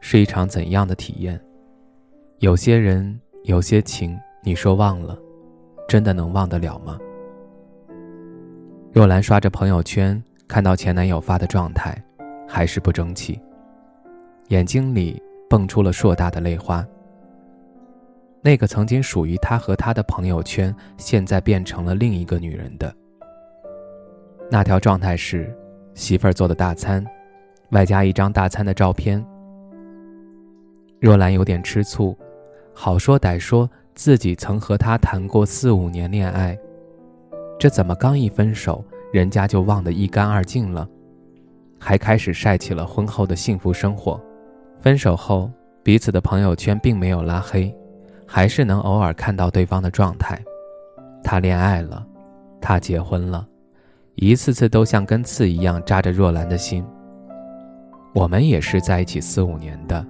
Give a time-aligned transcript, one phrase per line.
[0.00, 1.40] 是一场怎样的体验？
[2.38, 5.18] 有些人，有些情，你说忘了，
[5.88, 6.98] 真的能忘得了吗？
[8.92, 12.00] 若兰刷着朋友圈，看到前男友发的状态，
[12.46, 13.40] 还是不争气，
[14.48, 16.86] 眼睛里蹦出了硕大的泪花。
[18.40, 22.94] 那个曾经属于他和他的朋友圈，现在变成了另一个女人的。
[24.50, 25.52] 那条状态是
[25.94, 27.04] 媳妇儿做的大餐，
[27.70, 29.22] 外加一张大餐的照片。
[31.00, 32.16] 若兰有点吃醋，
[32.72, 36.58] 好说歹说自己曾和他谈过四五年恋爱，
[37.58, 40.88] 这怎么刚一分手，人家就忘得一干二净了？
[41.78, 44.20] 还开始晒起了婚后的幸福生活。
[44.80, 45.48] 分手后，
[45.84, 47.72] 彼此的朋友圈并没有拉黑，
[48.26, 50.40] 还是能偶尔看到对方的状态。
[51.22, 52.04] 他恋爱了，
[52.60, 53.46] 他结婚了，
[54.16, 56.84] 一次次都像根刺一样扎着若兰的心。
[58.12, 60.04] 我们也是在一起四五年的。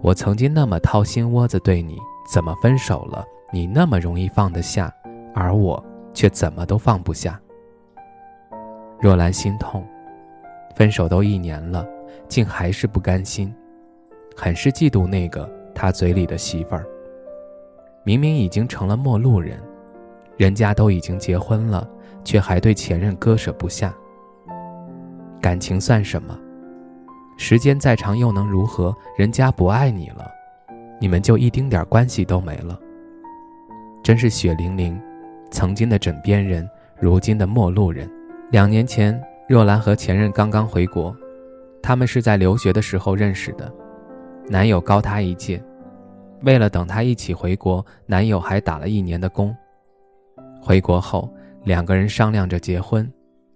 [0.00, 1.98] 我曾经那么掏心窝子对你，
[2.32, 3.24] 怎么分手了？
[3.52, 4.92] 你那么容易放得下，
[5.34, 5.82] 而我
[6.14, 7.40] 却怎么都放不下。
[9.00, 9.84] 若兰心痛，
[10.76, 11.86] 分手都一年了，
[12.28, 13.52] 竟还是不甘心，
[14.36, 16.86] 很是嫉妒那个他嘴里的媳妇儿。
[18.04, 19.60] 明明已经成了陌路人，
[20.36, 21.88] 人家都已经结婚了，
[22.22, 23.92] 却还对前任割舍不下。
[25.40, 26.38] 感情算什么？
[27.40, 28.94] 时间再长又能如何？
[29.16, 30.28] 人家不爱你了，
[31.00, 32.78] 你们就一丁点关系都没了。
[34.02, 35.00] 真是血淋淋，
[35.48, 36.68] 曾经的枕边人，
[37.00, 38.10] 如今的陌路人。
[38.50, 41.14] 两年前，若兰和前任刚刚回国，
[41.80, 43.72] 他们是在留学的时候认识的，
[44.48, 45.62] 男友高她一届，
[46.42, 49.56] 为了等她一起回国，男友还打了一年的工。
[50.60, 51.32] 回国后，
[51.62, 53.08] 两个人商量着结婚，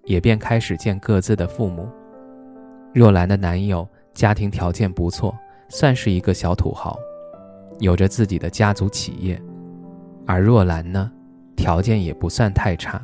[0.05, 1.89] 也便开始见各自的父母。
[2.93, 5.35] 若兰的男友家庭条件不错，
[5.69, 6.99] 算是一个小土豪，
[7.79, 9.41] 有着自己的家族企业。
[10.27, 11.11] 而若兰呢，
[11.57, 13.03] 条件也不算太差，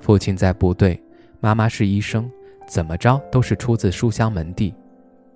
[0.00, 1.00] 父亲在部队，
[1.40, 2.30] 妈妈是医生，
[2.66, 4.74] 怎么着都是出自书香门第。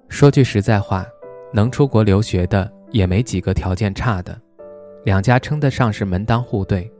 [0.09, 1.05] 说句实在话，
[1.53, 4.41] 能出国留学的也没几个条件差的，
[5.05, 6.91] 两家称得上是门当户对。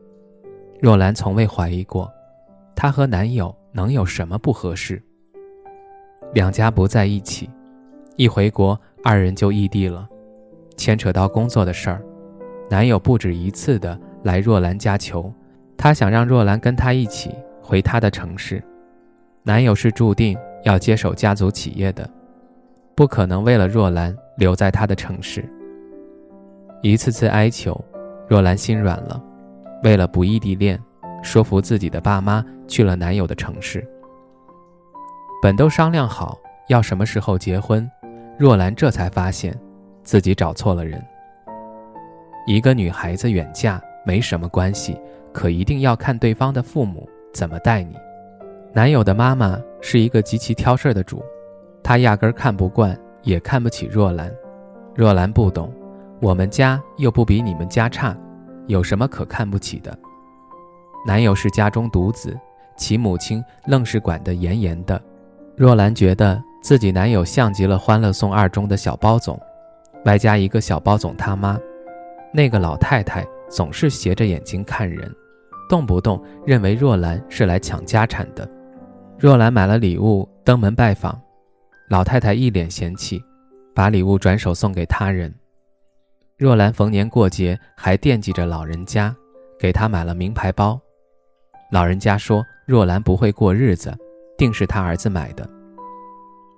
[0.79, 2.13] 若兰从未怀疑过，
[2.75, 5.03] 她和男友能有什么不合适。
[6.33, 7.49] 两家不在一起，
[8.17, 10.07] 一回国，二人就异地了。
[10.77, 12.03] 牵扯到工作的事儿，
[12.69, 15.33] 男友不止一次的来若兰家求，
[15.77, 18.63] 他想让若兰跟他一起回他的城市。
[19.43, 22.09] 男友是注定要接手家族企业的，
[22.95, 25.43] 不可能为了若兰留在他的城市。
[26.83, 27.83] 一次次哀求，
[28.29, 29.23] 若兰心软了，
[29.83, 30.79] 为了不异地恋，
[31.23, 33.87] 说服自己的爸妈去了男友的城市。
[35.43, 36.39] 本都商量好
[36.69, 37.89] 要什么时候结婚，
[38.39, 39.59] 若兰这才发现，
[40.03, 41.03] 自己找错了人。
[42.47, 44.99] 一个女孩子远嫁没什么关系，
[45.33, 47.97] 可一定要看对方的父母怎么待你。
[48.73, 51.23] 男友的妈妈是一个极其挑事儿的主，
[51.83, 54.33] 她压根儿看不惯，也看不起若兰。
[54.95, 55.73] 若兰不懂，
[56.21, 58.17] 我们家又不比你们家差，
[58.67, 59.97] 有什么可看不起的？
[61.07, 62.37] 男友是家中独子，
[62.77, 65.01] 其母亲愣是管得严严的。
[65.57, 69.41] 若兰觉得自己男友像极了《欢乐颂二》中的小包总，
[70.05, 71.59] 外加一个小包总他妈，
[72.31, 75.11] 那个老太太总是斜着眼睛看人，
[75.67, 78.47] 动不动认为若兰是来抢家产的。
[79.19, 81.19] 若兰买了礼物登门拜访，
[81.89, 83.25] 老太太一脸嫌弃，
[83.75, 85.35] 把礼物转手送给他人。
[86.37, 89.17] 若兰逢年过节还惦记着老人家，
[89.59, 90.79] 给他买了名牌包，
[91.73, 93.97] 老人家说若兰不会过日子。
[94.37, 95.49] 定是他儿子买的。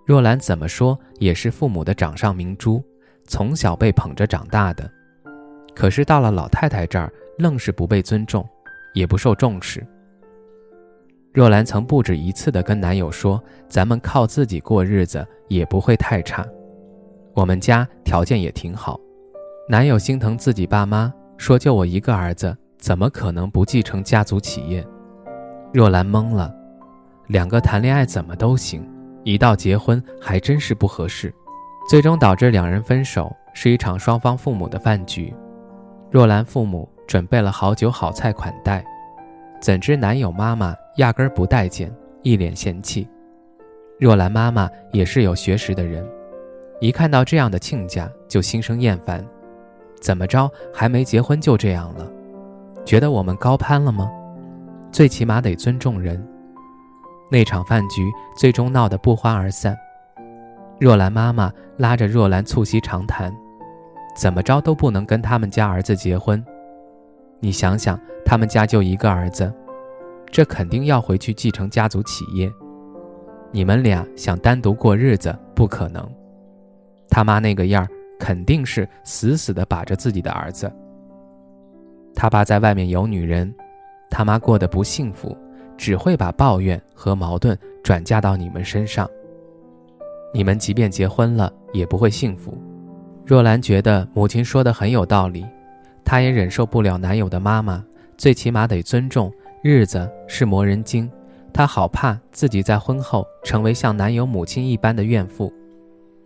[0.05, 2.83] 若兰怎么说也是父母的掌上明珠，
[3.25, 4.91] 从小被捧着长大的。
[5.75, 8.47] 可是到了老太太这儿，愣是不被尊重，
[8.95, 9.87] 也不受重视。
[11.33, 16.45] 若兰曾不止一次地跟男友说：“咱们靠自己过日子也不会太差，
[17.35, 18.99] 我们家条件也挺好。”
[19.69, 24.85] 男友心疼自己爸妈，说：“就我一个儿子，怎么可能不继承家族企业？”
[25.73, 26.58] 若兰懵了。
[27.29, 28.87] 两个谈恋爱怎么都行，
[29.23, 31.33] 一到结婚还真是不合适，
[31.89, 35.33] 最终导致两人分手，是一场双方父母的饭局。
[36.11, 38.83] 若兰父母准备了好酒好菜款待，
[39.61, 43.07] 怎知男友妈妈压根儿不待见，一脸嫌弃。
[44.01, 46.07] 若兰妈妈也是有学识的人，
[46.81, 49.23] 一看到这样的亲家就心生厌烦。
[50.01, 52.11] 怎么着，还没结婚就这样了？
[52.87, 54.11] 觉得我们高攀了吗？
[54.91, 56.27] 最起码得尊重人。
[57.31, 59.77] 那场饭局最终闹得不欢而散。
[60.81, 63.35] 若兰妈妈拉着若兰促膝长谈，
[64.17, 66.45] 怎么着都不能跟他们家儿子结婚。
[67.41, 69.53] 你想想，他们家就一个儿子，
[70.31, 72.51] 这肯定要回去继承家族企业。
[73.51, 76.09] 你们俩想单独过日子，不可能。
[77.11, 77.89] 他妈那个样儿，
[78.19, 80.71] 肯定是死死地把着自己的儿子。
[82.15, 83.53] 他爸在外面有女人，
[84.11, 85.37] 他妈过得不幸福，
[85.79, 89.09] 只会把抱怨和矛盾转嫁到你们身上。
[90.35, 92.59] 你们即便结婚了，也不会幸福。
[93.25, 95.47] 若兰觉得母亲说的很有道理，
[96.05, 97.83] 她也忍受不了男友的妈妈，
[98.19, 99.33] 最起码得尊重。
[99.63, 101.11] 日子是磨人精，
[101.53, 105.53] 她好怕自己在婚后成为像男友母亲一般的怨妇。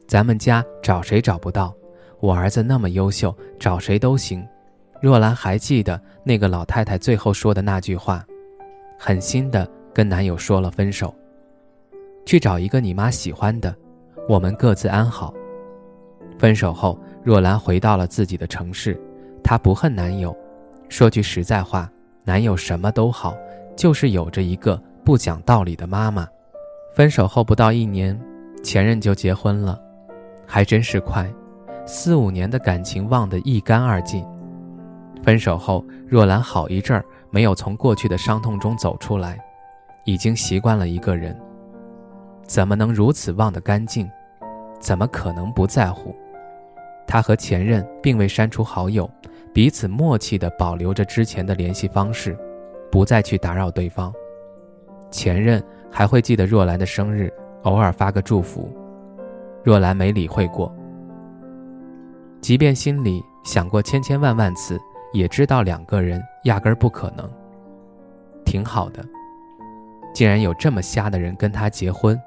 [0.09, 1.73] 咱们家找谁找不到？
[2.21, 4.47] 我儿子那么优秀，找谁都行。
[5.01, 8.25] 若兰还记得那个老太太最后说的那句话，
[9.05, 11.13] 狠心的跟男友说了分手，
[12.25, 13.75] 去找一个你妈喜欢的，
[14.29, 15.35] 我们各自安好。
[16.39, 18.97] 分手后，若兰回到了自己的城市，
[19.43, 20.33] 她不恨男友。
[20.89, 21.91] 说句实在话，
[22.23, 23.37] 男友什么都好，
[23.75, 26.25] 就是有着一个不讲道理的妈妈。
[26.95, 28.17] 分手后不到一年，
[28.63, 29.77] 前任就结婚了，
[30.47, 31.29] 还真是快，
[31.85, 34.25] 四五年的感情忘得一干二净。
[35.25, 39.39] 分手后，若兰好一阵儿没有从过去的伤痛中走出来，
[40.05, 41.35] 已经习惯了一个人。
[42.47, 44.09] 怎么能如此忘得干净？
[44.79, 46.15] 怎么可能不在乎？
[47.07, 49.11] 他和前任并未删除好友，
[49.55, 52.37] 彼此默契地保留着之前的联系方式，
[52.91, 54.13] 不再去打扰对方。
[55.11, 57.33] 前任还会记得若兰的生日，
[57.63, 58.71] 偶尔发个祝福。
[59.63, 60.71] 若兰没理会过，
[62.43, 64.79] 即便心里想过千千万万次。
[65.13, 67.31] 也知道两个人压根儿不可能，
[68.45, 69.05] 挺好的。
[70.15, 72.21] 竟然有这么瞎的人跟他结婚。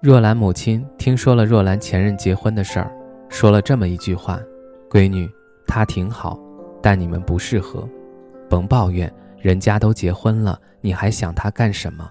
[0.00, 2.92] 若兰母亲听说了若兰前任结婚的事儿，
[3.28, 4.38] 说了这么一句话
[4.90, 5.28] ：“闺女，
[5.66, 6.38] 他挺好，
[6.82, 7.88] 但你们不适合，
[8.48, 12.08] 甭抱怨，人家都结婚了，你还想他干什么？”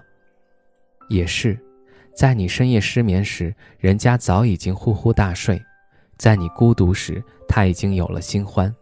[1.08, 1.58] 也是，
[2.14, 5.56] 在你深夜失眠时，人家早已经呼呼大睡；
[6.18, 8.74] 在你孤独时，他已经有了新欢。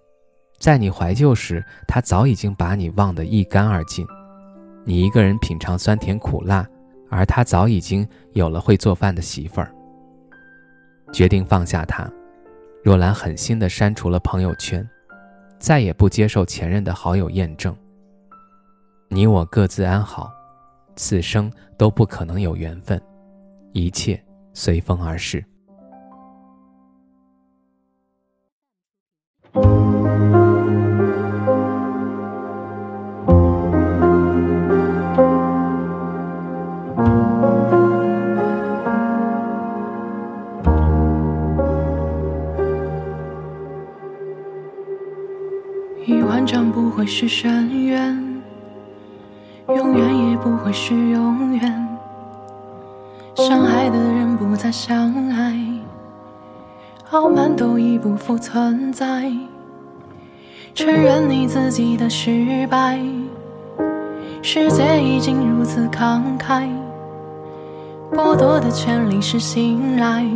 [0.63, 4.07] 在你怀旧时，他早已经把你忘得一干二净。
[4.85, 6.65] 你一个人品尝酸甜苦辣，
[7.11, 9.75] 而他早已经有了会做饭的媳妇儿。
[11.13, 12.09] 决定放下他，
[12.85, 14.89] 若兰狠心地删除了朋友圈，
[15.59, 17.77] 再也不接受前任的好友验证。
[19.09, 20.31] 你我各自安好，
[20.95, 23.03] 此生都不可能有缘分，
[23.73, 24.23] 一切
[24.55, 25.45] 随风而逝。
[46.43, 48.43] 成长不会是深渊，
[49.69, 51.89] 永远也不会是永远。
[53.37, 55.57] 相爱的人不再相爱，
[57.13, 59.31] 傲慢都已不复存在。
[60.75, 62.99] 承认你自己的失败，
[64.43, 66.67] 世界已经如此慷慨，
[68.13, 70.27] 剥夺的权利是信赖，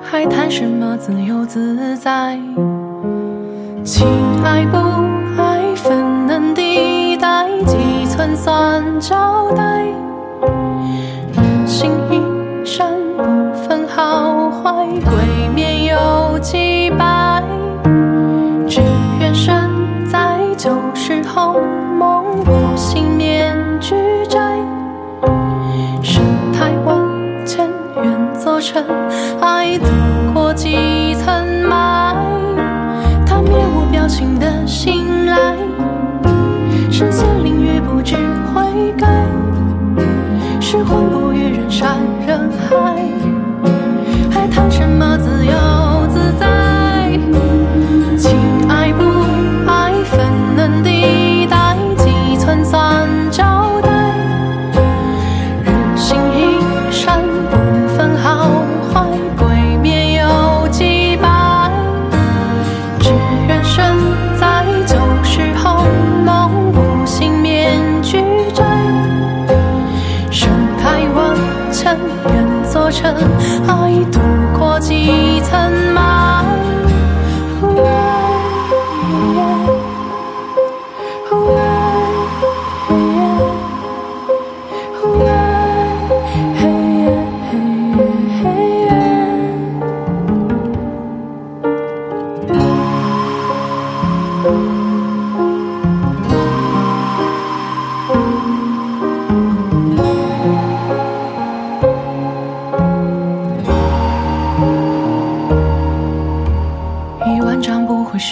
[0.00, 2.38] 还谈什么自由自在？
[3.84, 4.06] 情
[4.44, 4.76] 爱不
[5.40, 9.82] 爱，分能抵待，几寸算交代？
[11.32, 12.86] 人心一闪，
[13.16, 17.42] 不分好坏，鬼面有几百？
[18.68, 18.80] 只
[19.18, 19.52] 愿身
[20.08, 21.60] 在旧时候，
[21.98, 23.96] 梦我心面俱
[24.28, 24.38] 摘。
[26.02, 26.20] 世
[26.56, 26.96] 态万
[27.44, 28.84] 千，愿做尘
[29.40, 29.86] 埃，渡
[30.32, 31.11] 过几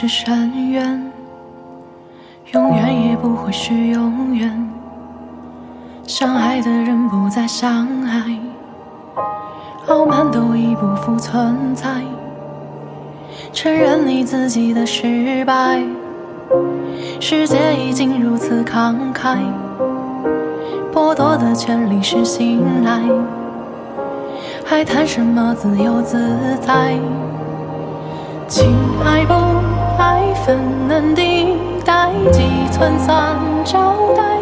[0.01, 1.13] 是深渊，
[2.53, 4.51] 永远也不会是永远。
[6.07, 8.25] 相爱的人不再相爱，
[9.89, 12.01] 傲慢都已不复存在。
[13.53, 15.83] 承认你自己的失败，
[17.21, 19.37] 世界已经如此慷慨，
[20.91, 23.03] 剥夺的权利是信赖，
[24.65, 26.97] 还谈什么自由自在？
[28.49, 29.35] 情爱不
[30.01, 32.41] 爱分难抵待，几
[32.73, 34.39] 寸算交代？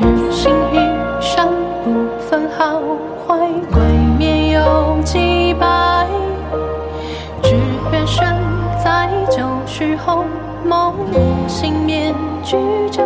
[0.00, 1.46] 日行一善
[1.84, 2.80] 不分好
[3.24, 3.38] 坏，
[3.72, 3.80] 鬼
[4.18, 6.08] 面有几百？
[7.40, 7.54] 只
[7.92, 8.26] 愿身
[8.82, 10.24] 在旧时候，
[10.64, 12.12] 梦不醒面
[12.42, 12.56] 俱
[12.90, 13.04] 摘。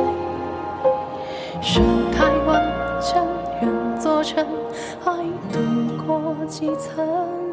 [1.60, 1.80] 世
[2.16, 2.62] 态万
[2.98, 3.22] 千，
[3.60, 4.46] 愿做尘
[5.04, 5.12] 埃，
[5.52, 5.60] 渡
[6.06, 7.43] 过几层。